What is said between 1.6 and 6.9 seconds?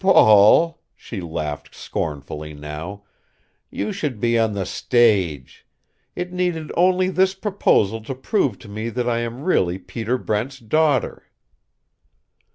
scornfully now "you should be on the stage. It needed